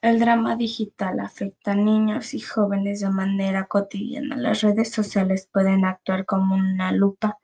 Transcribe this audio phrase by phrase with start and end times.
[0.00, 4.36] El drama digital afecta a niños y jóvenes de manera cotidiana.
[4.36, 7.38] Las redes sociales pueden actuar como una lupa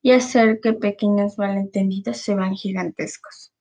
[0.00, 3.52] y hacer que pequeños malentendidos se vean gigantescos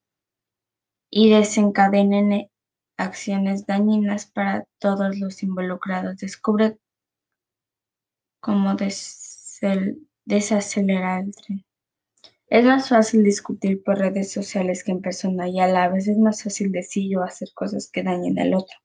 [1.09, 2.49] y desencadenen
[2.97, 6.17] acciones dañinas para todos los involucrados.
[6.17, 6.77] Descubre
[8.39, 8.75] cómo
[10.25, 11.65] desacelerar el tren.
[12.49, 16.17] Es más fácil discutir por redes sociales que en persona y a la vez es
[16.17, 18.75] más fácil decir o hacer cosas que dañen al otro.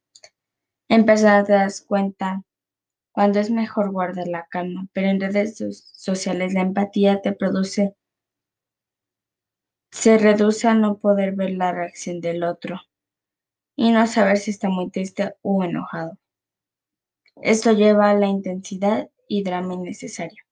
[0.90, 2.42] En persona te das cuenta
[3.12, 5.56] cuando es mejor guardar la calma, pero en redes
[5.94, 7.94] sociales la empatía te produce,
[9.92, 12.80] se reduce a no poder ver la reacción del otro
[13.76, 16.18] y no saber si está muy triste o enojado.
[17.42, 20.43] Esto lleva a la intensidad y drama innecesario.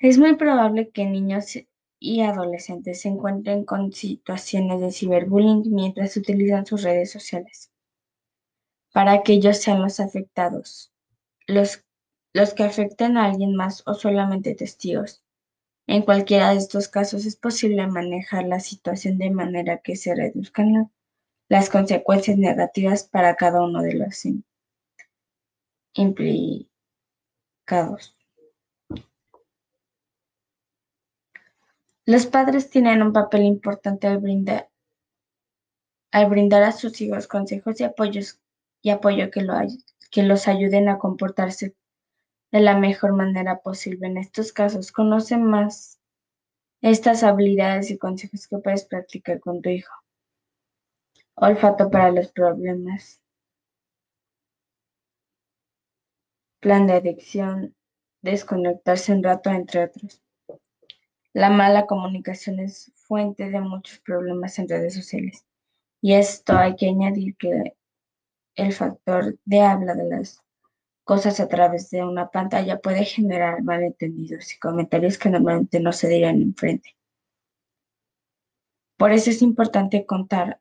[0.00, 1.58] Es muy probable que niños
[1.98, 7.70] y adolescentes se encuentren con situaciones de ciberbullying mientras utilizan sus redes sociales.
[8.94, 10.90] Para que ellos sean los afectados,
[11.46, 11.84] los,
[12.32, 15.22] los que afecten a alguien más o solamente testigos.
[15.86, 20.90] En cualquiera de estos casos es posible manejar la situación de manera que se reduzcan
[21.50, 24.24] las consecuencias negativas para cada uno de los
[25.92, 26.70] implicados.
[32.10, 34.68] Los padres tienen un papel importante al brindar,
[36.12, 38.40] a sus hijos consejos y apoyos
[38.82, 39.46] y apoyo que,
[40.10, 41.76] que los ayuden a comportarse
[42.50, 44.08] de la mejor manera posible.
[44.08, 46.00] En estos casos, conoce más
[46.80, 49.94] estas habilidades y consejos que puedes practicar con tu hijo.
[51.36, 53.20] Olfato para los problemas.
[56.58, 57.76] Plan de adicción.
[58.20, 60.20] Desconectarse un rato, entre otros.
[61.32, 65.44] La mala comunicación es fuente de muchos problemas en redes sociales.
[66.00, 67.76] Y esto hay que añadir que
[68.56, 70.42] el factor de habla de las
[71.04, 76.08] cosas a través de una pantalla puede generar malentendidos y comentarios que normalmente no se
[76.08, 76.96] dirían enfrente.
[78.96, 80.60] Por eso es importante contar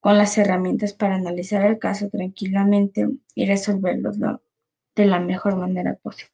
[0.00, 4.12] con las herramientas para analizar el caso tranquilamente y resolverlo
[4.94, 6.32] de la mejor manera posible.